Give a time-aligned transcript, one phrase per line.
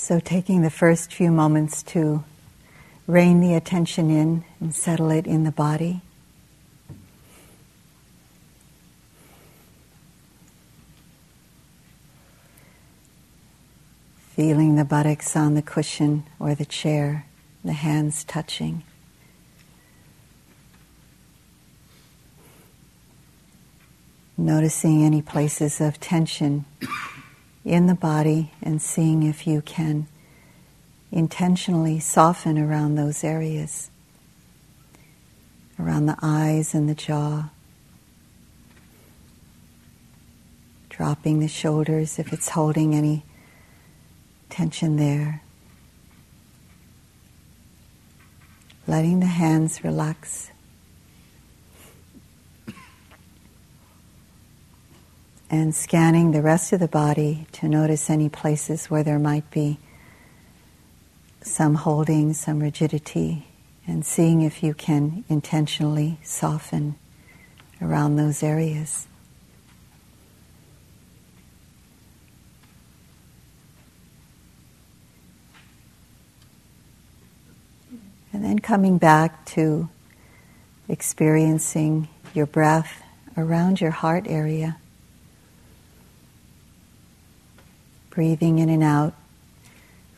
[0.00, 2.24] So, taking the first few moments to
[3.06, 6.00] rein the attention in and settle it in the body.
[14.34, 17.26] Feeling the buttocks on the cushion or the chair,
[17.62, 18.82] the hands touching.
[24.38, 26.64] Noticing any places of tension
[27.64, 30.06] in the body and seeing if you can
[31.12, 33.90] intentionally soften around those areas,
[35.78, 37.50] around the eyes and the jaw.
[40.88, 43.24] Dropping the shoulders if it's holding any
[44.50, 45.42] tension there.
[48.86, 50.50] Letting the hands relax.
[55.52, 59.78] And scanning the rest of the body to notice any places where there might be
[61.42, 63.48] some holding, some rigidity,
[63.84, 66.94] and seeing if you can intentionally soften
[67.82, 69.08] around those areas.
[78.32, 79.88] And then coming back to
[80.88, 83.02] experiencing your breath
[83.36, 84.76] around your heart area.
[88.20, 89.14] Breathing in and out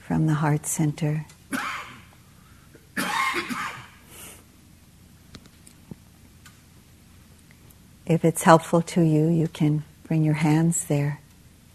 [0.00, 1.24] from the heart center.
[8.04, 11.20] If it's helpful to you, you can bring your hands there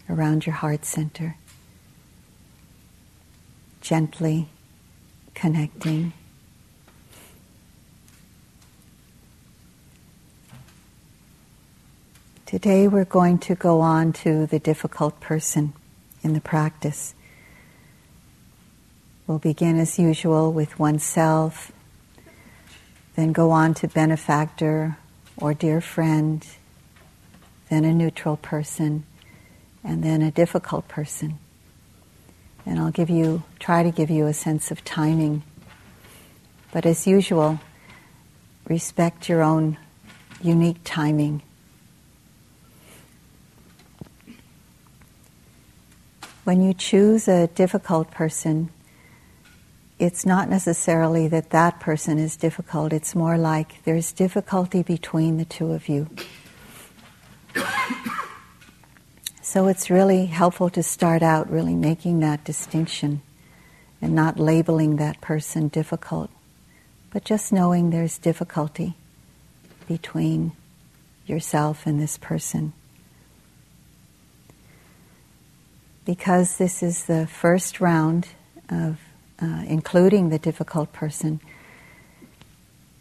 [0.06, 1.36] around your heart center,
[3.80, 4.50] gently
[5.34, 6.12] connecting.
[12.44, 15.72] Today we're going to go on to the difficult person
[16.22, 17.14] in the practice.
[19.26, 21.70] We'll begin as usual with oneself,
[23.14, 24.96] then go on to benefactor
[25.36, 26.46] or dear friend,
[27.68, 29.04] then a neutral person,
[29.84, 31.38] and then a difficult person.
[32.64, 35.42] And I'll give you, try to give you a sense of timing.
[36.72, 37.60] But as usual,
[38.66, 39.78] respect your own
[40.42, 41.42] unique timing.
[46.48, 48.70] When you choose a difficult person,
[49.98, 55.44] it's not necessarily that that person is difficult, it's more like there's difficulty between the
[55.44, 56.08] two of you.
[59.42, 63.20] So it's really helpful to start out really making that distinction
[64.00, 66.30] and not labeling that person difficult,
[67.10, 68.94] but just knowing there's difficulty
[69.86, 70.52] between
[71.26, 72.72] yourself and this person.
[76.08, 78.28] Because this is the first round
[78.70, 78.98] of
[79.42, 81.38] uh, including the difficult person,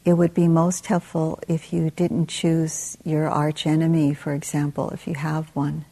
[0.03, 5.07] it would be most helpful if you didn't choose your arch enemy, for example, if
[5.07, 5.85] you have one.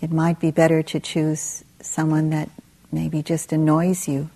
[0.00, 2.50] It might be better to choose someone that
[2.90, 4.30] maybe just annoys you,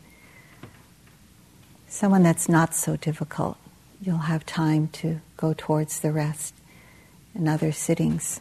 [1.89, 3.59] someone that's not so difficult.
[4.01, 6.55] You'll have time to go towards the rest
[7.35, 8.41] in other sittings.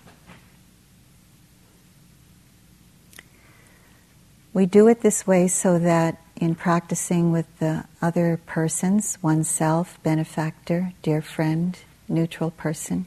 [4.51, 10.93] We do it this way so that in practicing with the other persons, oneself, benefactor,
[11.01, 11.77] dear friend,
[12.07, 13.05] neutral person,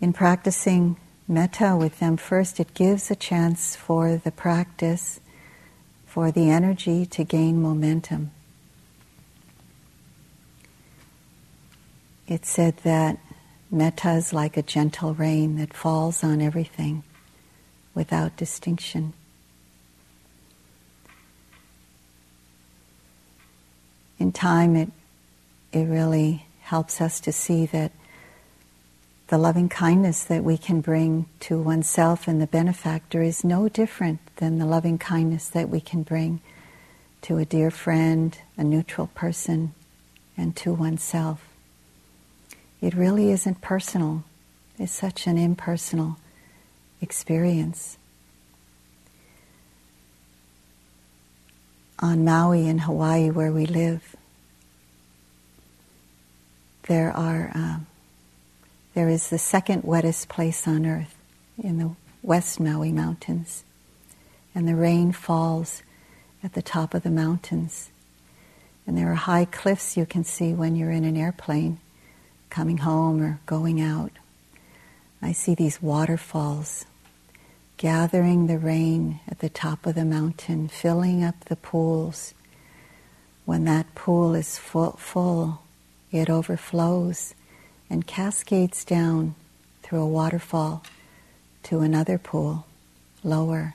[0.00, 5.20] in practicing metta with them first, it gives a chance for the practice,
[6.06, 8.30] for the energy to gain momentum.
[12.28, 13.18] It said that
[13.70, 17.02] metta is like a gentle rain that falls on everything
[17.94, 19.14] without distinction.
[24.22, 24.88] In time, it,
[25.72, 27.90] it really helps us to see that
[29.26, 34.20] the loving kindness that we can bring to oneself and the benefactor is no different
[34.36, 36.40] than the loving kindness that we can bring
[37.22, 39.74] to a dear friend, a neutral person,
[40.36, 41.48] and to oneself.
[42.80, 44.22] It really isn't personal,
[44.78, 46.16] it's such an impersonal
[47.00, 47.98] experience.
[52.02, 54.16] On Maui in Hawaii, where we live,
[56.88, 57.86] there are um,
[58.94, 61.16] there is the second wettest place on earth
[61.62, 63.62] in the West Maui Mountains,
[64.54, 65.82] and the rain falls
[66.42, 67.90] at the top of the mountains,
[68.86, 71.78] and there are high cliffs you can see when you're in an airplane
[72.50, 74.10] coming home or going out.
[75.22, 76.84] I see these waterfalls
[77.82, 82.32] gathering the rain at the top of the mountain, filling up the pools.
[83.44, 85.62] When that pool is full, full
[86.12, 87.34] it overflows
[87.90, 89.34] and cascades down
[89.82, 90.84] through a waterfall
[91.64, 92.66] to another pool
[93.24, 93.74] lower.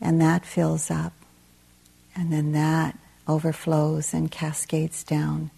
[0.00, 1.12] And that fills up.
[2.14, 2.96] And then that
[3.26, 5.50] overflows and cascades down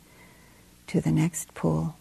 [0.87, 1.94] to the next pool.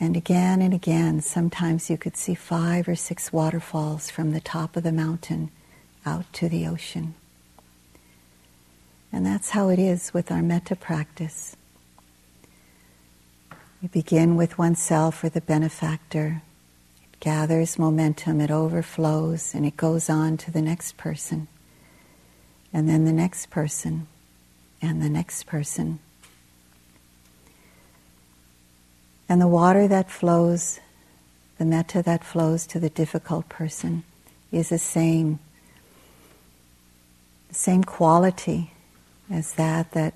[0.00, 4.76] And again and again, sometimes you could see five or six waterfalls from the top
[4.76, 5.50] of the mountain
[6.06, 7.14] out to the ocean.
[9.12, 11.56] And that's how it is with our metta practice.
[13.82, 16.42] We begin with oneself or the benefactor.
[17.12, 21.48] It gathers momentum, it overflows, and it goes on to the next person,
[22.72, 24.08] and then the next person,
[24.82, 26.00] and the next person.
[29.28, 30.80] And the water that flows,
[31.58, 34.04] the metta that flows to the difficult person,
[34.50, 35.38] is the same,
[37.48, 38.72] the same quality
[39.30, 40.14] as that that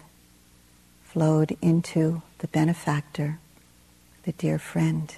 [1.02, 3.38] flowed into the benefactor,
[4.22, 5.14] the dear friend.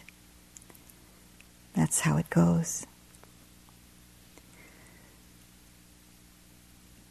[1.75, 2.87] That's how it goes.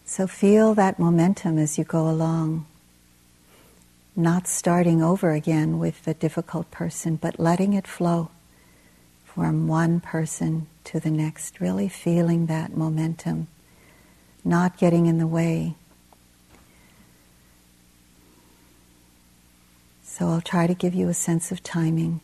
[0.06, 2.66] So feel that momentum as you go along,
[4.16, 8.30] not starting over again with the difficult person, but letting it flow
[9.26, 13.48] from one person to the next, really feeling that momentum,
[14.44, 15.76] not getting in the way,
[20.16, 22.22] So I'll try to give you a sense of timing.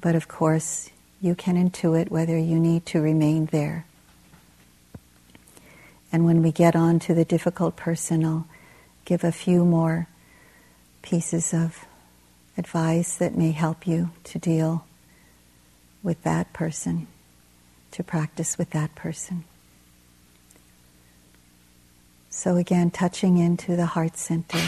[0.00, 0.90] But of course,
[1.20, 3.86] you can intuit whether you need to remain there.
[6.10, 8.48] And when we get on to the difficult person, I'll
[9.04, 10.08] give a few more
[11.02, 11.84] pieces of
[12.56, 14.84] advice that may help you to deal
[16.02, 17.06] with that person,
[17.92, 19.44] to practice with that person.
[22.30, 24.60] So, again, touching into the heart center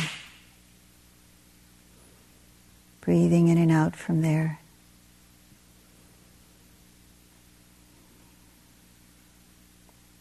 [3.00, 4.61] breathing in and out from there.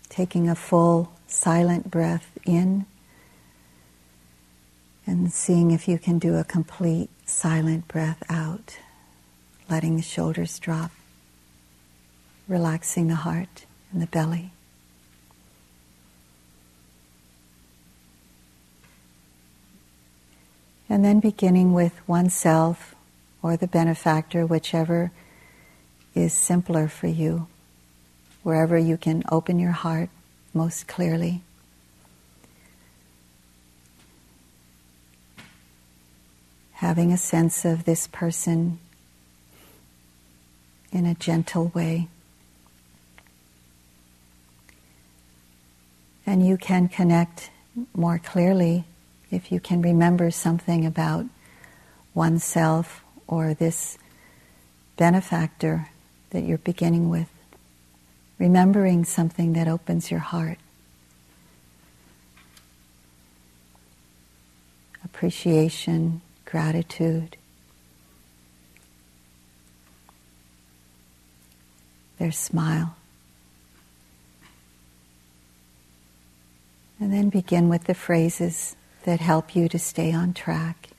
[0.09, 2.85] Taking a full silent breath in
[5.09, 8.77] and seeing if you can do a complete silent breath out,
[9.67, 10.91] letting the shoulders drop,
[12.47, 14.51] relaxing the heart and the belly.
[20.88, 22.94] And then beginning with oneself
[23.41, 25.12] or the benefactor, whichever
[26.13, 27.47] is simpler for you,
[28.44, 30.09] wherever you can open your heart
[30.53, 31.41] most clearly.
[36.79, 38.79] Having a sense of this person
[40.93, 42.07] in a gentle way.
[46.25, 47.51] And you can connect
[47.93, 48.85] more clearly
[49.29, 51.25] if you can remember something about
[52.13, 53.97] oneself or this
[54.95, 55.89] benefactor
[56.29, 57.29] that you're beginning with,
[58.37, 60.59] remembering something that opens your heart.
[65.03, 67.38] Appreciation, gratitude.
[72.18, 72.96] Their smile.
[77.00, 80.89] And then begin with the phrases that help you to stay on track.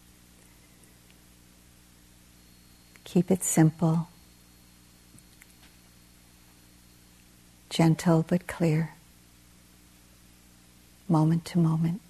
[3.04, 4.08] Keep it simple,
[7.68, 8.94] gentle but clear,
[11.08, 12.00] moment to moment.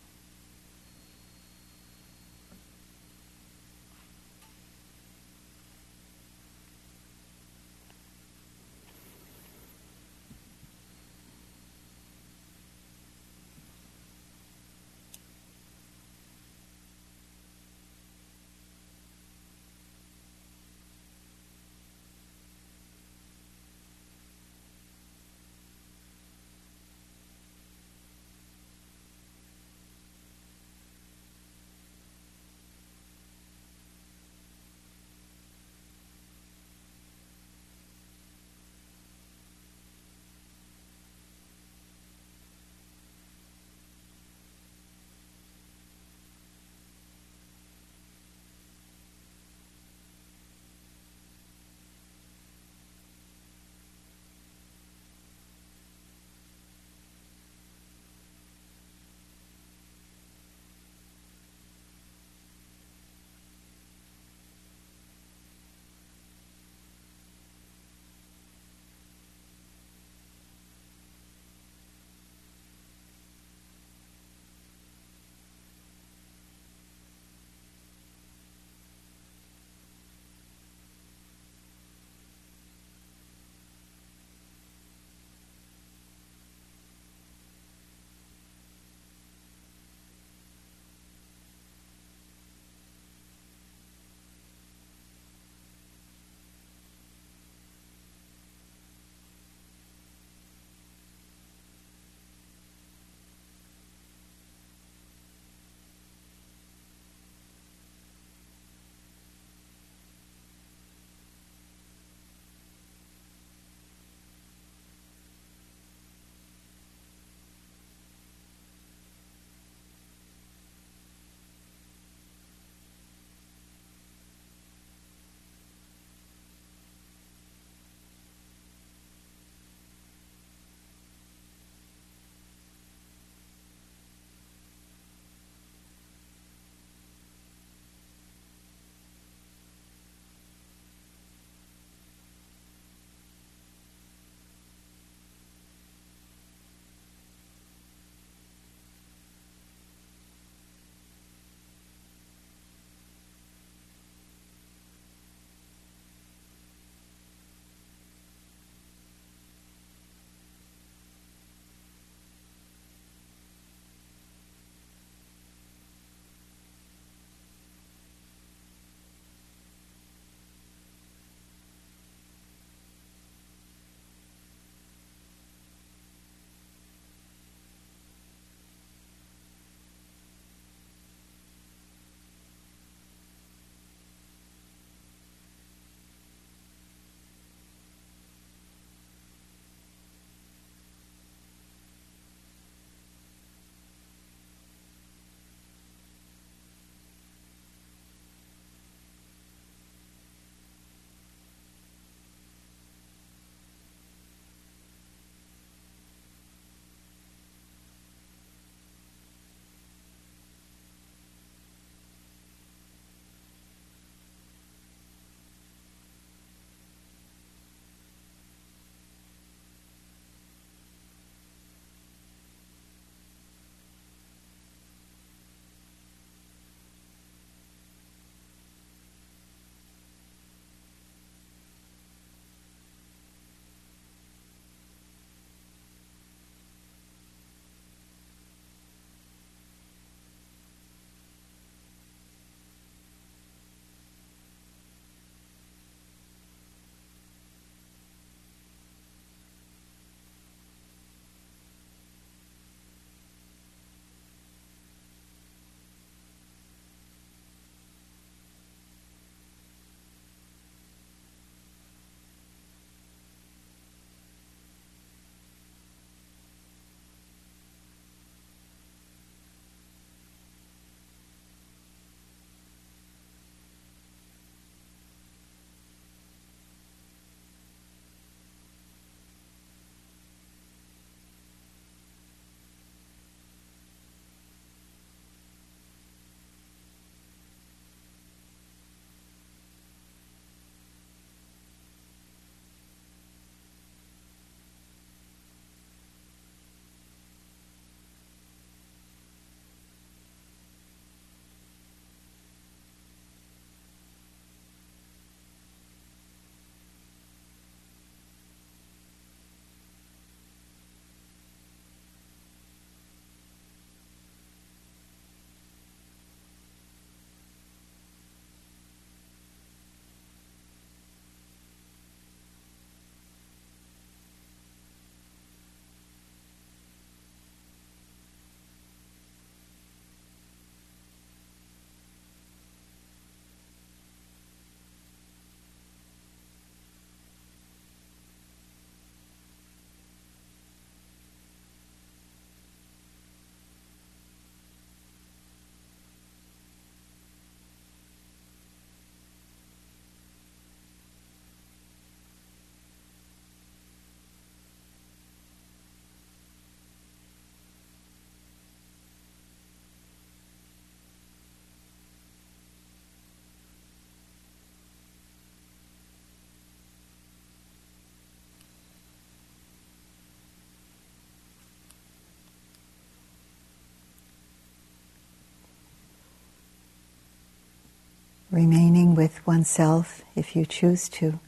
[378.50, 381.38] Remaining with oneself if you choose to,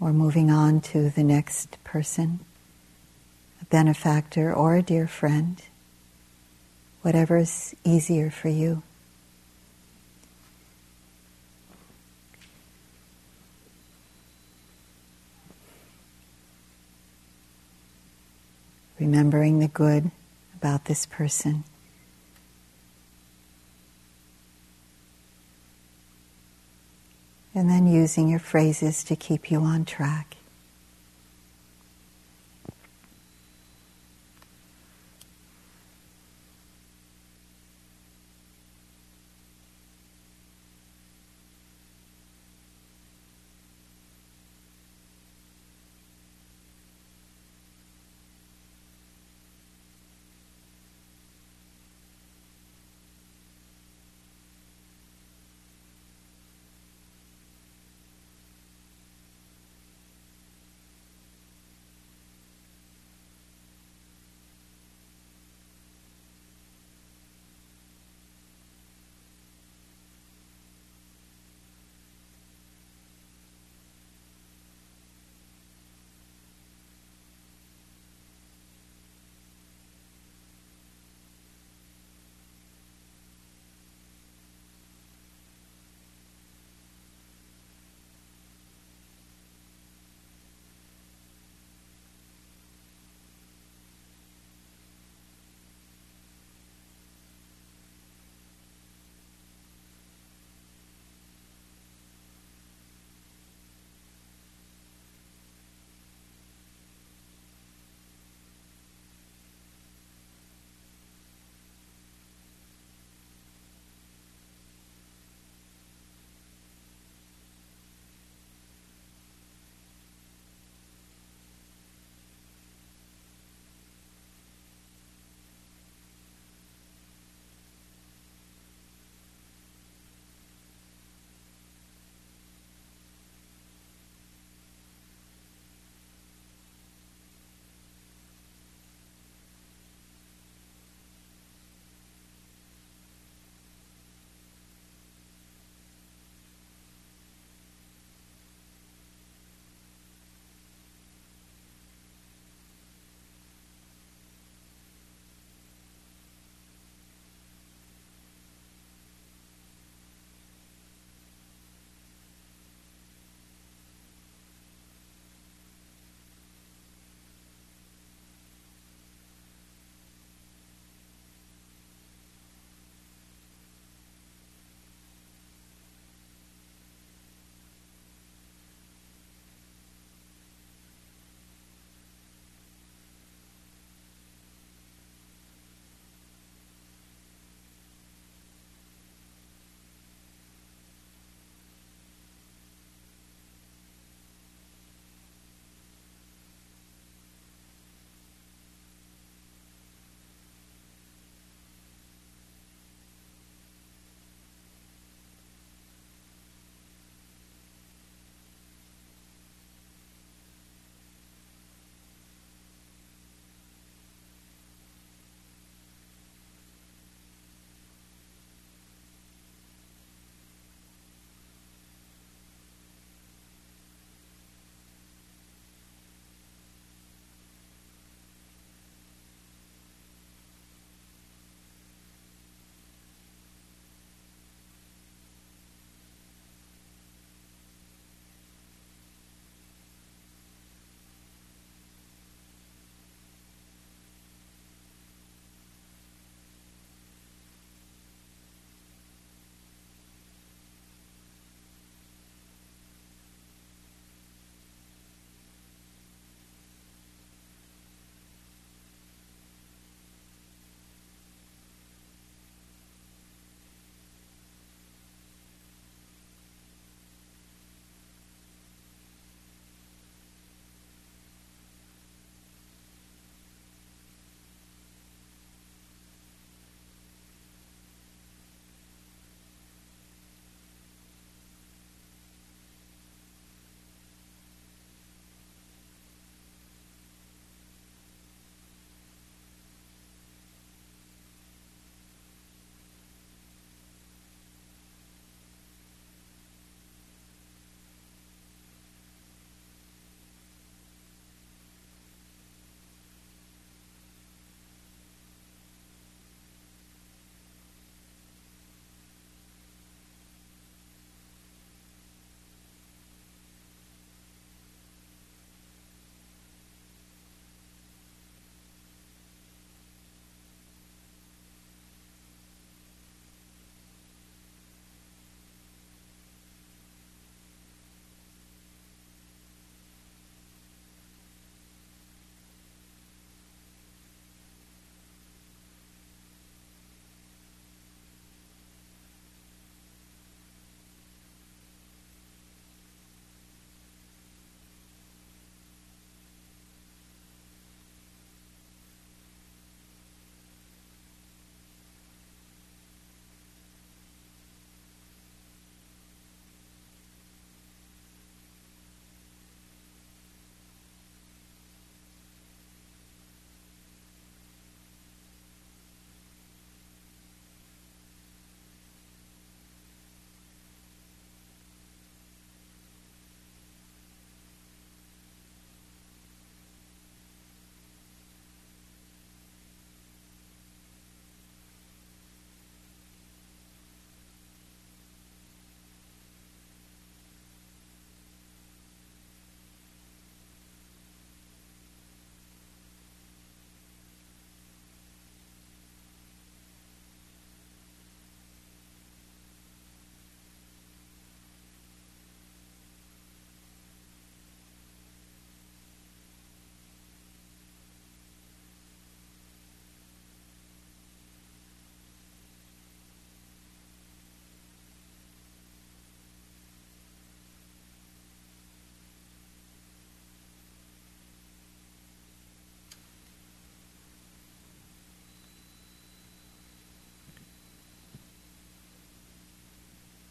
[0.00, 2.40] or moving on to the next person,
[3.62, 5.62] a benefactor or a dear friend,
[7.02, 8.82] whatever's easier for you.
[18.98, 20.10] Remembering the good
[20.54, 21.64] about this person.
[27.54, 30.36] And then using your phrases to keep you on track.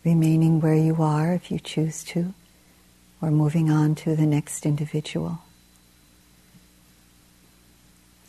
[0.04, 2.34] Remaining where you are if you choose to,
[3.22, 5.40] or moving on to the next individual.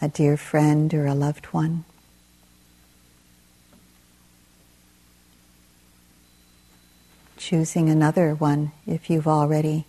[0.01, 1.85] A dear friend or a loved one.
[7.37, 9.87] Choosing another one if you've already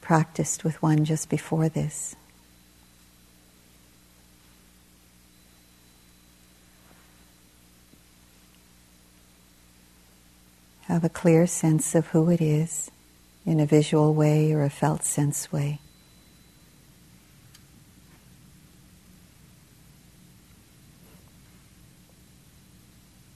[0.00, 2.14] practiced with one just before this.
[10.88, 12.90] Have a clear sense of who it is
[13.44, 15.80] in a visual way or a felt sense way.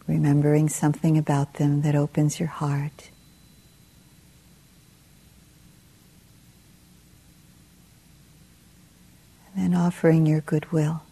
[0.07, 3.11] Remembering something about them that opens your heart.
[9.55, 11.03] And then offering your goodwill.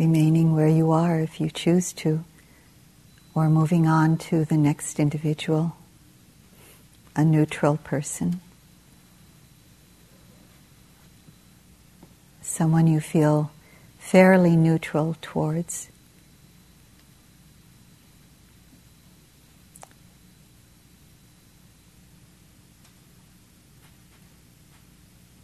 [0.00, 2.24] Remaining where you are if you choose to,
[3.34, 5.76] or moving on to the next individual,
[7.14, 8.40] a neutral person.
[12.40, 13.52] Someone you feel
[13.98, 15.88] fairly neutral towards.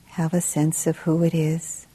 [0.06, 1.86] Have a sense of who it is.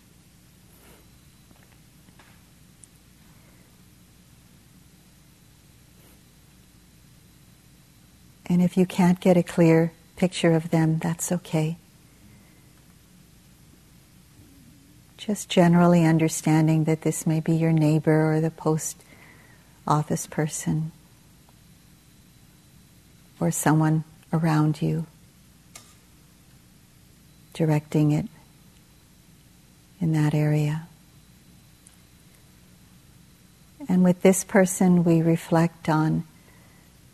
[8.51, 11.75] And if you can't get a clear picture of them, that's okay.
[15.17, 19.03] Just generally understanding that this may be your neighbor or the post
[19.85, 20.93] office person
[23.41, 25.05] or someone around you
[27.53, 28.27] directing it
[29.99, 30.87] in that area.
[33.89, 36.23] And with this person, we reflect on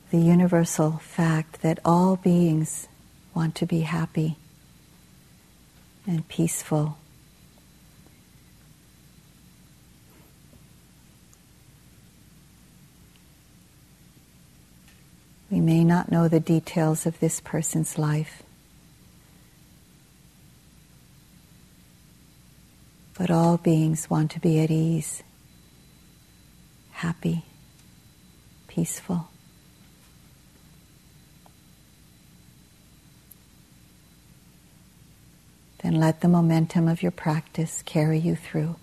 [0.09, 2.87] the universal fact that all beings
[3.33, 4.37] want to be happy
[6.05, 6.97] and peaceful.
[15.51, 18.43] We may not know the details of this person's life.
[23.17, 25.23] But all beings want to be at ease,
[26.91, 27.43] happy,
[28.67, 29.29] peaceful.
[35.79, 38.75] Then let the momentum of your practice carry you through.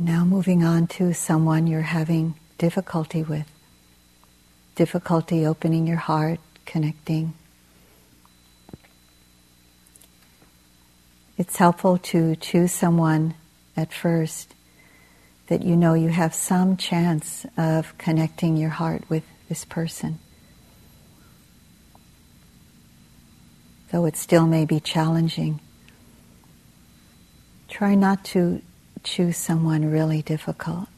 [0.00, 3.46] Now moving on to someone you're having difficulty with.
[4.76, 7.34] Difficulty opening your heart, connecting.
[11.36, 13.34] It's helpful to choose someone
[13.76, 14.54] at first
[15.48, 20.20] that you know you have some chance of connecting your heart with this person.
[23.90, 25.58] Though it still may be challenging,
[27.68, 28.62] try not to
[29.02, 30.88] choose someone really difficult.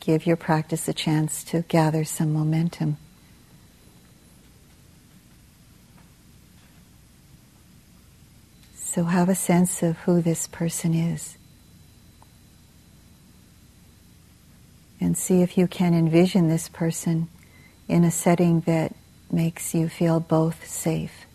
[0.00, 2.96] Give your practice a chance to gather some momentum.
[8.74, 11.36] So have a sense of who this person is.
[15.00, 17.28] And see if you can envision this person
[17.86, 18.94] in a setting that
[19.30, 21.27] makes you feel both safe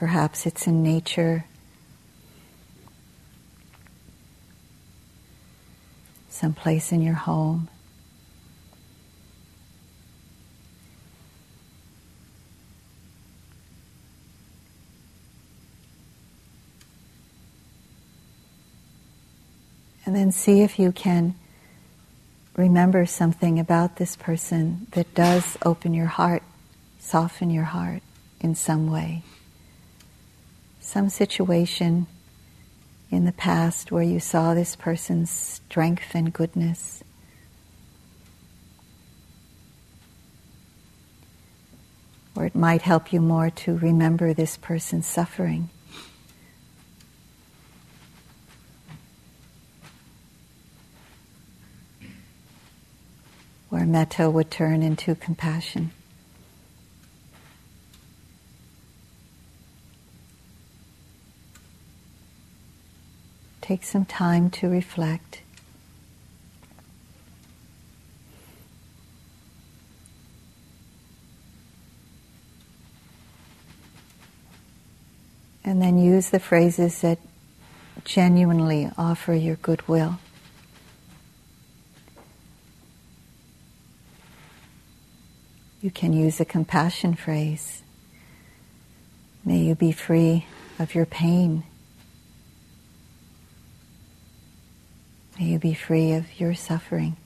[0.00, 1.44] Perhaps it's in nature.
[6.30, 7.68] Someplace in your home.
[20.06, 21.34] And then see if you can
[22.56, 26.42] remember something about this person that does open your heart,
[26.98, 28.00] soften your heart
[28.40, 29.22] in some way
[30.80, 32.06] some situation
[33.10, 37.04] in the past where you saw this person's strength and goodness.
[42.34, 45.68] Or it might help you more to remember this person's suffering.
[53.68, 55.92] Where metta would turn into compassion.
[63.70, 65.42] Take some time to reflect.
[75.62, 77.20] And then use the phrases that
[78.04, 80.18] genuinely offer your goodwill.
[85.80, 87.84] You can use a compassion phrase.
[89.44, 90.46] May you be free
[90.80, 91.62] of your pain.
[95.40, 97.16] May you be free of your suffering.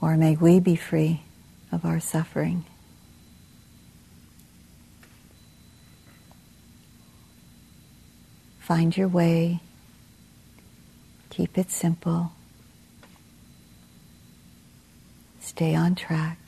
[0.00, 1.22] Or may we be free
[1.70, 2.64] of our suffering.
[8.58, 9.60] Find your way.
[11.30, 12.32] Keep it simple.
[15.38, 16.41] Stay on track.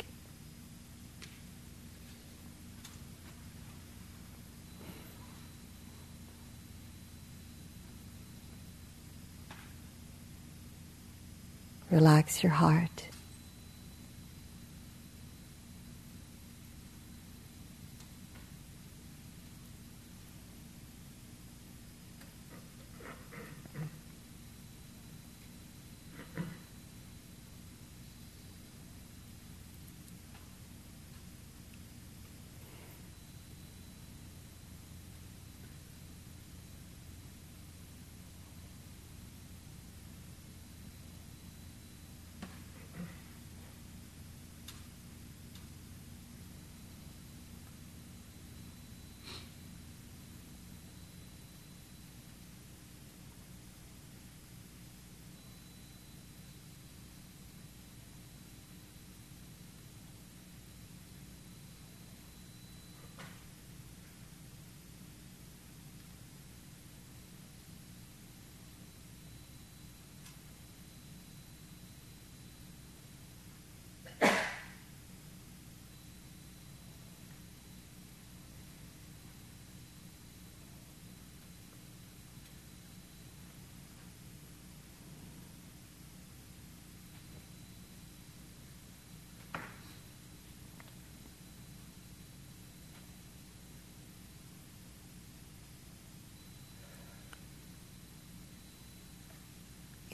[11.95, 13.14] Relax your heart.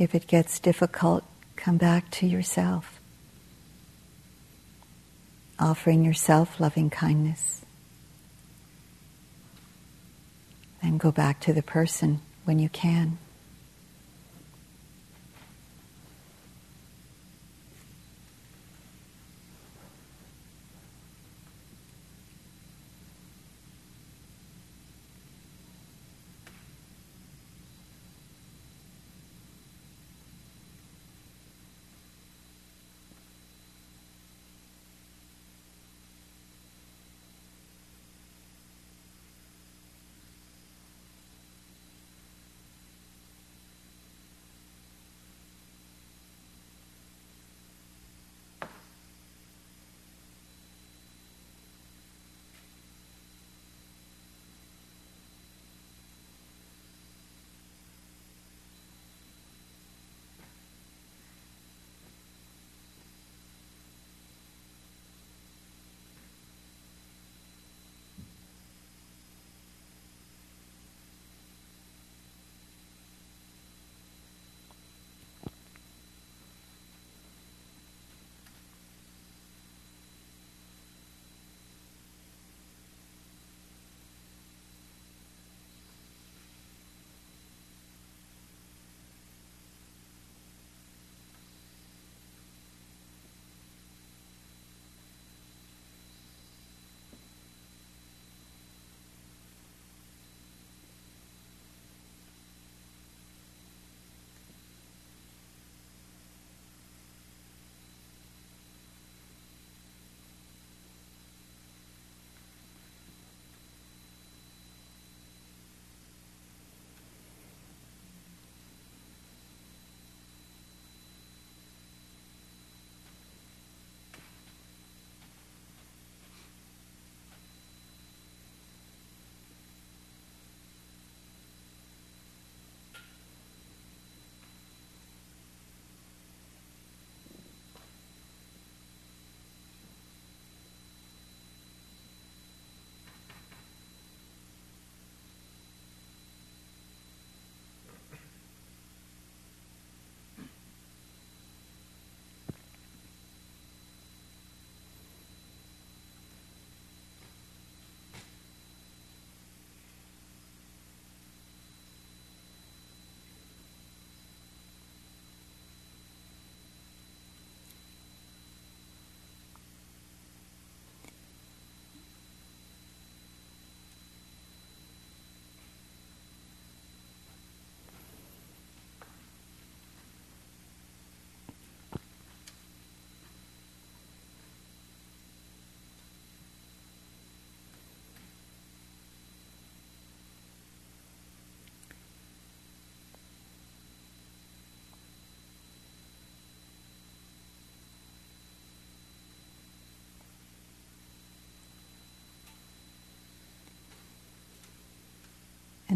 [0.01, 1.25] If it gets difficult,
[1.57, 2.99] come back to yourself,
[5.59, 7.67] offering yourself loving kindness.
[10.81, 13.19] Then go back to the person when you can.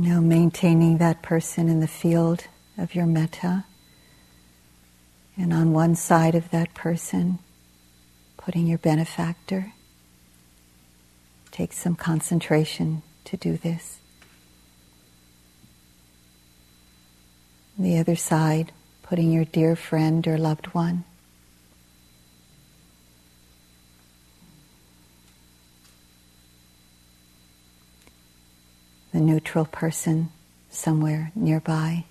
[0.03, 3.65] Now maintaining that person in the field of your metta.
[5.37, 7.39] And on one side of that person,
[8.37, 9.73] putting your benefactor.
[11.51, 13.99] Take some concentration to do this.
[17.79, 18.73] the other side,
[19.03, 21.05] putting your dear friend or loved one.
[29.15, 30.31] The neutral person
[30.71, 32.05] somewhere nearby.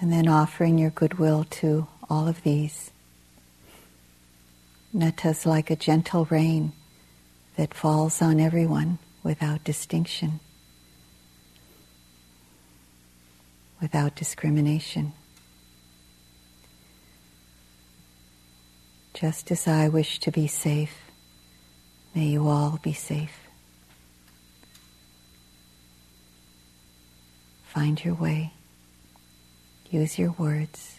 [0.00, 2.90] And then offering your goodwill to all of these.
[4.92, 6.72] Metta is like a gentle rain
[7.56, 10.40] that falls on everyone without distinction,
[13.80, 15.12] without discrimination.
[19.14, 20.94] Just as I wish to be safe,
[22.14, 23.46] may you all be safe.
[27.64, 28.52] Find your way.
[29.90, 30.95] Use your words.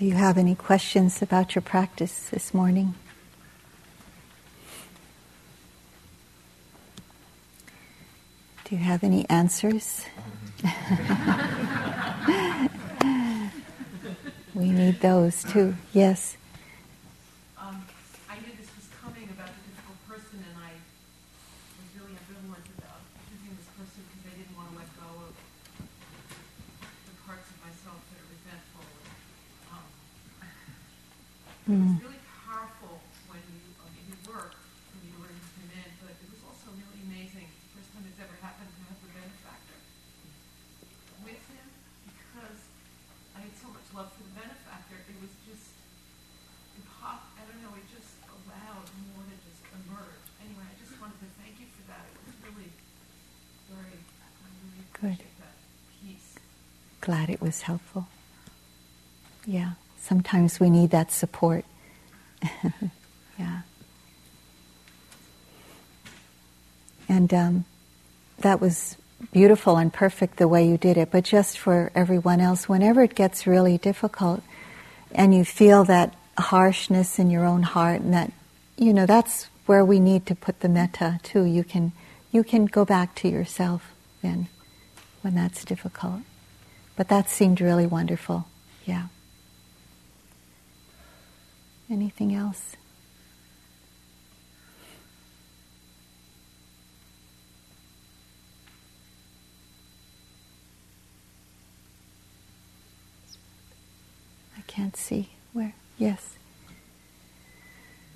[0.00, 2.94] Do you have any questions about your practice this morning?
[8.64, 10.06] Do you have any answers?
[14.54, 15.76] we need those too.
[15.92, 16.38] Yes.
[31.70, 32.02] Mm.
[32.02, 32.98] It was really powerful
[33.30, 34.58] when you, um, in your work,
[34.90, 37.46] when you were him in, but it was also really amazing,
[37.78, 39.78] first time it's ever happened to have the benefactor
[41.22, 41.66] with him,
[42.10, 42.58] because
[43.38, 45.70] I had so much love for the benefactor, it was just,
[46.74, 50.26] it popped, I don't know, it just allowed more to just emerge.
[50.42, 52.02] Anyway, I just wanted to thank you for that.
[52.02, 52.74] It was really
[53.70, 55.18] very, I really Good.
[57.00, 58.06] Glad it was helpful.
[59.46, 59.72] Yeah
[60.10, 61.64] sometimes we need that support.
[63.38, 63.60] yeah.
[67.08, 67.64] And um,
[68.38, 68.96] that was
[69.32, 73.14] beautiful and perfect the way you did it, but just for everyone else, whenever it
[73.14, 74.42] gets really difficult
[75.12, 78.32] and you feel that harshness in your own heart and that,
[78.76, 81.44] you know, that's where we need to put the metta too.
[81.44, 81.92] You can,
[82.32, 83.92] you can go back to yourself
[84.22, 84.48] then
[85.22, 86.20] when that's difficult.
[86.96, 88.46] But that seemed really wonderful.
[88.84, 89.06] Yeah.
[91.90, 92.76] Anything else?
[104.56, 105.30] I can't see.
[105.52, 105.74] Where?
[105.98, 106.36] Yes.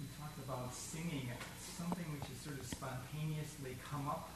[0.00, 1.28] You talked about singing,
[1.76, 4.30] something which has sort of spontaneously come up.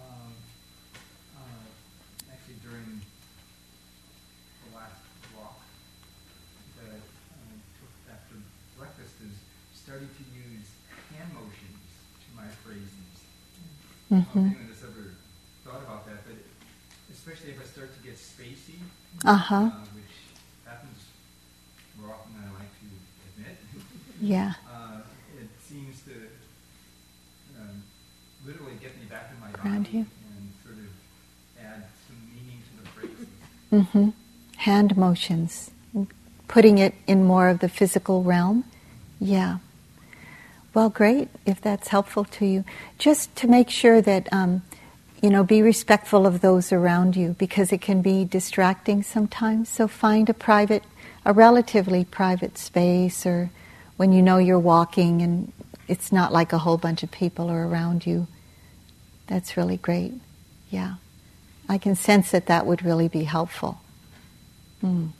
[0.00, 0.32] Um,
[1.36, 3.02] uh, actually, during
[4.64, 4.96] the last
[5.36, 5.60] walk
[6.80, 7.00] that
[8.78, 9.34] breakfast is
[9.74, 10.68] starting to use
[11.16, 11.90] hand motions
[12.22, 12.86] to my phrases.
[12.88, 13.58] Mm-hmm.
[13.58, 16.36] I don't know if anyone has ever thought about that, but
[17.12, 18.78] especially if I start to get spacey,
[19.24, 19.54] uh-huh.
[19.54, 20.04] uh, which
[20.66, 20.98] happens
[22.00, 22.86] more often than I like to
[23.42, 23.58] admit.
[24.20, 24.54] yeah.
[24.66, 25.00] Uh,
[25.38, 26.12] it seems to
[27.60, 27.82] um,
[28.46, 30.06] literally get me back in my Around body you.
[30.36, 33.86] and sort of add some meaning to the phrases.
[33.92, 34.10] hmm
[34.56, 35.70] Hand motions,
[36.48, 38.64] putting it in more of the physical realm.
[39.20, 39.58] Yeah.
[40.74, 42.64] Well, great if that's helpful to you.
[42.98, 44.62] Just to make sure that, um,
[45.22, 49.68] you know, be respectful of those around you because it can be distracting sometimes.
[49.68, 50.84] So find a private,
[51.24, 53.50] a relatively private space or
[53.96, 55.52] when you know you're walking and
[55.88, 58.26] it's not like a whole bunch of people are around you.
[59.26, 60.12] That's really great.
[60.70, 60.94] Yeah.
[61.68, 63.80] I can sense that that would really be helpful.
[64.82, 65.10] Mm.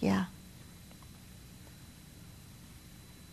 [0.00, 0.26] Yeah.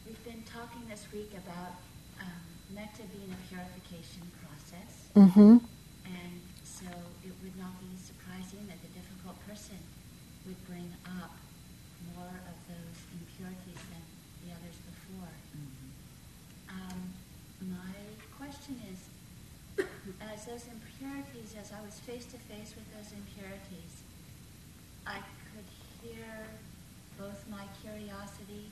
[0.08, 1.74] We've been talking this week about
[2.20, 2.28] um,
[2.74, 5.64] metta being a purification process, Mm-hmm.
[6.12, 6.92] and so
[7.24, 9.80] it would not be surprising that the difficult person
[10.46, 10.92] would bring
[11.24, 11.32] up
[12.14, 14.04] more of those impurities than
[14.44, 15.32] the others before.
[16.68, 17.16] Um,
[17.64, 17.96] my
[18.36, 19.00] question is,
[20.20, 24.04] as those impurities, as I was face to face with those impurities,
[25.08, 25.24] I
[25.56, 25.70] could
[26.04, 26.28] hear
[27.18, 28.68] both my curiosity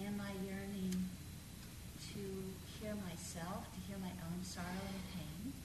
[0.00, 0.96] and my yearning
[2.16, 2.22] to
[2.80, 5.19] hear myself, to hear my own sorrow and pain.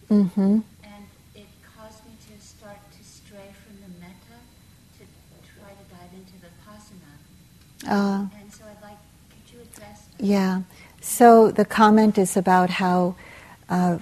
[0.10, 0.60] Mm-hmm.
[0.84, 1.48] And it
[1.78, 4.38] caused me to start to stray from the metta
[5.00, 5.04] to
[5.60, 7.14] try to dive into vipassana.
[7.88, 8.98] Uh, And so I'd like,
[9.30, 10.62] could you address yeah.
[11.02, 13.16] So the comment is about how
[13.70, 14.00] uh,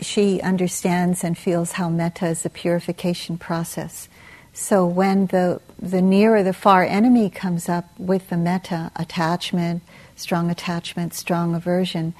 [0.00, 4.08] she understands and feels how metta is a purification process.
[4.52, 9.82] So when the the near or the far enemy comes up with the metta attachment,
[10.14, 12.14] strong attachment, strong aversion,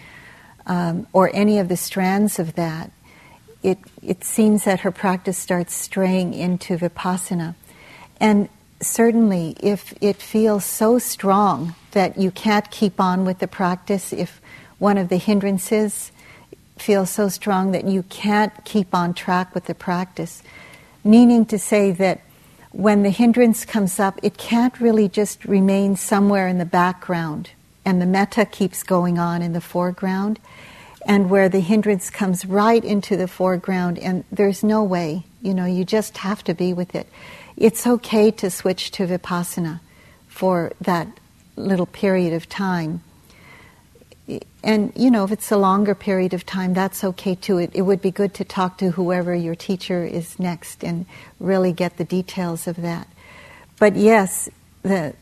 [0.66, 2.90] um, or any of the strands of that,
[3.62, 7.54] it it seems that her practice starts straying into vipassana,
[8.20, 8.48] and
[8.80, 14.40] certainly if it feels so strong that you can't keep on with the practice, if
[14.78, 16.10] one of the hindrances
[16.76, 20.42] feels so strong that you can't keep on track with the practice,
[21.04, 22.20] meaning to say that
[22.72, 27.50] when the hindrance comes up, it can't really just remain somewhere in the background
[27.84, 30.38] and the metta keeps going on in the foreground,
[31.06, 35.66] and where the hindrance comes right into the foreground, and there's no way, you know,
[35.66, 37.06] you just have to be with it.
[37.56, 39.80] It's okay to switch to vipassana
[40.28, 41.08] for that
[41.56, 43.02] little period of time.
[44.62, 47.58] And you know if it's a longer period of time that's okay too.
[47.58, 51.06] It, it would be good to talk to whoever your teacher is next and
[51.40, 53.08] really get the details of that.
[53.78, 54.48] But yes
[54.82, 55.14] the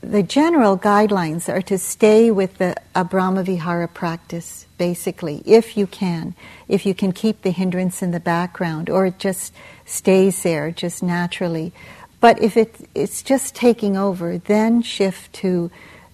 [0.00, 6.34] the general guidelines are to stay with the abrahma vihara practice basically if you can
[6.68, 9.52] if you can keep the hindrance in the background or it just
[9.84, 11.72] stays there just naturally
[12.20, 15.70] but if it, it's just taking over then shift to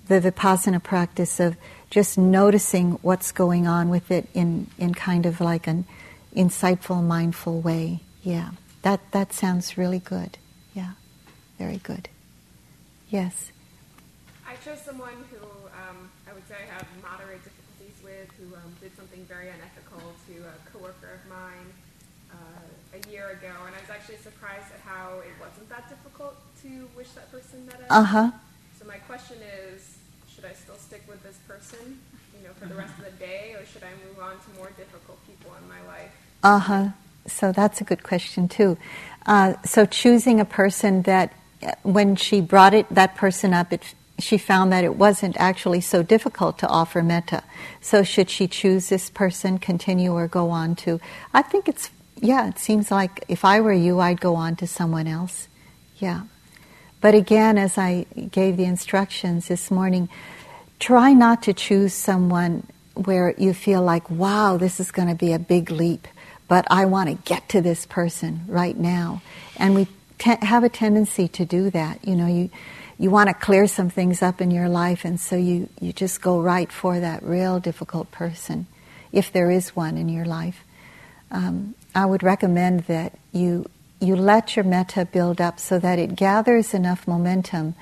[0.09, 1.57] the vipassana practice of
[1.93, 5.85] just noticing what's going on with it in, in kind of like an
[6.35, 8.01] insightful, mindful way.
[8.23, 10.39] Yeah, that, that sounds really good.
[10.75, 10.93] Yeah,
[11.59, 12.09] very good.
[13.11, 13.52] Yes.
[14.77, 15.41] Someone who
[15.73, 20.01] um, I would say I have moderate difficulties with, who um, did something very unethical
[20.29, 21.69] to a coworker of mine
[22.33, 26.37] uh, a year ago, and I was actually surprised at how it wasn't that difficult
[26.63, 27.85] to wish that person metta.
[27.91, 28.31] Uh huh.
[28.79, 29.99] So my question is,
[30.29, 32.01] should I still stick with this person,
[32.37, 34.71] you know, for the rest of the day, or should I move on to more
[34.77, 36.13] difficult people in my life?
[36.43, 36.89] Uh huh.
[37.27, 38.77] So that's a good question too.
[39.27, 41.33] Uh, so choosing a person that,
[41.83, 46.03] when she brought it that person up, it, she found that it wasn't actually so
[46.03, 47.43] difficult to offer metta.
[47.81, 51.01] So should she choose this person, continue, or go on to?
[51.35, 52.49] I think it's yeah.
[52.49, 55.49] It seems like if I were you, I'd go on to someone else.
[55.99, 56.23] Yeah.
[57.01, 60.09] But again, as I gave the instructions this morning,
[60.79, 62.65] try not to choose someone
[62.95, 66.07] where you feel like, wow, this is going to be a big leap,
[66.47, 69.21] but I want to get to this person right now.
[69.57, 72.07] And we te- have a tendency to do that.
[72.07, 72.51] You know, you,
[73.03, 76.23] you want to clear some things up in your life, and so you, you just
[76.23, 78.69] go right for that real difficult person,
[79.11, 80.63] if there is one in your life.
[81.33, 86.15] Um, I would recommend that you you let your metta build up so that it
[86.15, 87.75] gathers enough momentum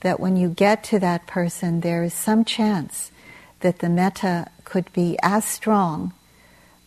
[0.00, 3.12] that when you get to that person, there is some chance
[3.60, 6.12] that the metta could be as strong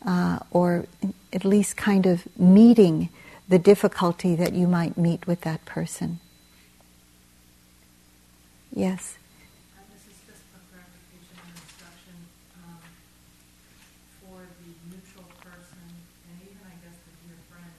[0.06, 0.88] uh, or
[1.32, 3.10] at least kind of meeting
[3.48, 6.20] the difficulty that you might meet with that person.
[8.78, 9.18] Yes.
[9.74, 12.18] Uh, this is just for clarification and instruction
[12.62, 12.78] um,
[14.22, 15.82] for the neutral person
[16.30, 17.74] and even, I guess, the dear friend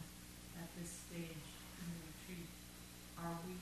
[0.59, 2.51] at this stage in the retreat.
[3.15, 3.55] Are we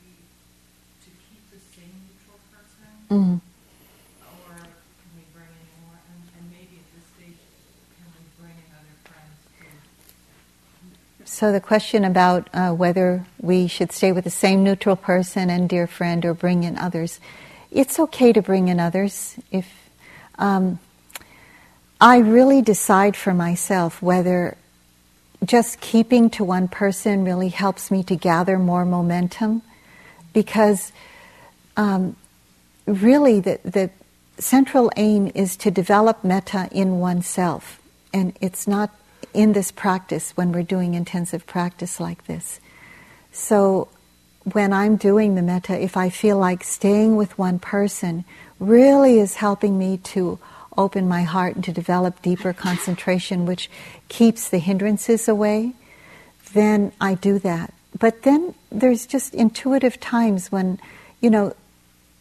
[1.04, 3.36] to keep the same neutral person, Mm.
[4.24, 6.00] or can we bring in more?
[6.08, 6.80] And, and maybe
[11.26, 15.68] so the question about uh, whether we should stay with the same neutral person and
[15.68, 17.20] dear friend or bring in others,
[17.70, 19.36] it's okay to bring in others.
[19.50, 19.66] If
[20.38, 20.78] um,
[22.00, 24.56] I really decide for myself whether
[25.44, 29.62] just keeping to one person really helps me to gather more momentum,
[30.32, 30.92] because
[31.76, 32.16] um,
[32.86, 33.90] really the the
[34.38, 37.80] central aim is to develop metta in oneself,
[38.14, 38.90] and it's not
[39.36, 42.58] in this practice when we're doing intensive practice like this.
[43.32, 43.88] So
[44.52, 48.24] when I'm doing the metta, if I feel like staying with one person
[48.58, 50.38] really is helping me to
[50.78, 53.70] open my heart and to develop deeper concentration, which
[54.08, 55.74] keeps the hindrances away,
[56.52, 57.74] then I do that.
[57.98, 60.78] But then there's just intuitive times when,
[61.20, 61.54] you know,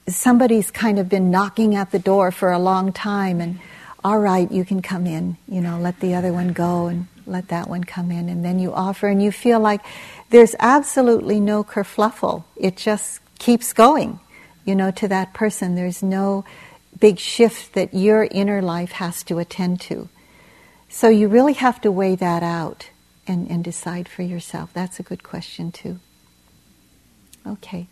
[0.07, 3.59] somebody's kind of been knocking at the door for a long time and
[4.05, 7.47] all right, you can come in, you know, let the other one go and let
[7.47, 8.29] that one come in.
[8.29, 9.81] And then you offer and you feel like
[10.29, 12.43] there's absolutely no kerfluffle.
[12.55, 14.19] It just keeps going,
[14.63, 15.73] you know, to that person.
[15.73, 16.45] There's no
[16.99, 20.07] big shift that your inner life has to attend to.
[20.87, 22.91] So you really have to weigh that out
[23.25, 24.71] and, and decide for yourself.
[24.71, 25.99] That's a good question, too.
[27.47, 27.87] Okay.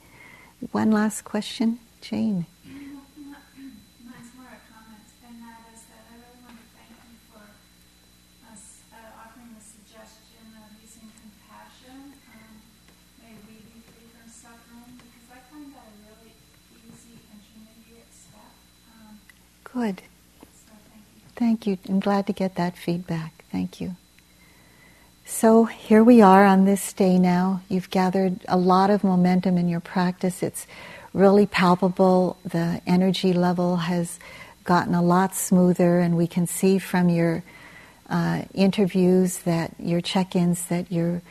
[0.72, 2.46] One last question, Jane.
[19.74, 20.04] Good.
[21.36, 21.80] Thank you.
[21.90, 23.44] I'm glad to get that feedback.
[23.52, 23.96] Thank you.
[25.26, 27.62] So here we are on this day now.
[27.70, 30.44] You've gathered a lot of momentum in your practice.
[30.44, 30.68] It's
[31.12, 32.38] really palpable.
[32.46, 34.20] The energy level has
[34.64, 37.44] gotten a lot smoother, and we can see from your
[38.12, 41.24] uh, interviews that your check-ins that you're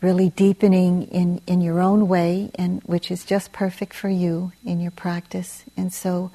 [0.00, 4.80] really deepening in, in your own way, and which is just perfect for you in
[4.80, 5.62] your practice.
[5.76, 6.32] And so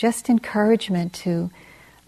[0.00, 1.50] just encouragement to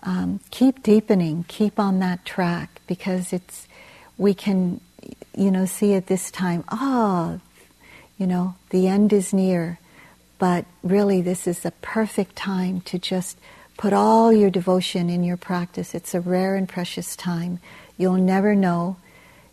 [0.02, 3.68] um, keep deepening, keep on that track because it's
[4.16, 4.80] we can,
[5.36, 7.40] you know, see at this time, ah, oh,
[8.16, 9.78] you know, the end is near,
[10.38, 13.36] but really this is a perfect time to just
[13.76, 15.94] put all your devotion in your practice.
[15.94, 17.58] It's a rare and precious time.
[17.98, 18.96] You'll never know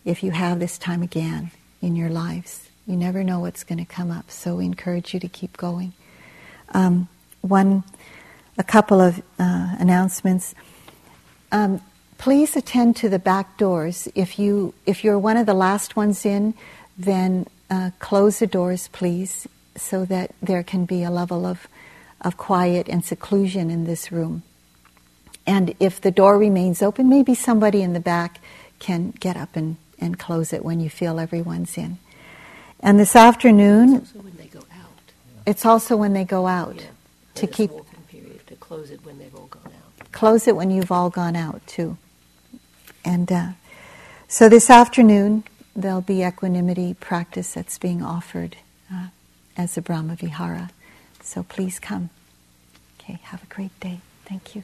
[0.05, 2.69] if you have this time again in your lives.
[2.87, 4.31] You never know what's going to come up.
[4.31, 5.91] So we encourage you to keep going.
[6.73, 7.09] Um,
[7.41, 7.83] one
[8.60, 10.53] a couple of uh, announcements.
[11.51, 11.82] Um,
[12.18, 14.07] please attend to the back doors.
[14.14, 16.53] If you if you're one of the last ones in,
[16.97, 21.68] then uh, close the doors, please, so that there can be a level of
[22.22, 24.43] of quiet and seclusion in this room.
[25.47, 28.39] And if the door remains open, maybe somebody in the back
[28.78, 31.97] can get up and, and close it when you feel everyone's in.
[32.82, 35.14] And this afternoon, it's also when they go out.
[35.45, 36.88] It's also when they go out yeah.
[37.36, 37.72] to keep
[38.70, 40.11] close it when they've all gone out.
[40.11, 41.97] Close it when you've all gone out, too.
[43.03, 43.47] And uh,
[44.28, 45.43] so this afternoon,
[45.76, 48.57] there'll be equanimity practice that's being offered
[48.93, 49.07] uh,
[49.57, 50.70] as a Brahma Vihara.
[51.24, 52.11] So please come.
[52.99, 54.01] Okay, have a great day.
[54.26, 54.63] Thank you.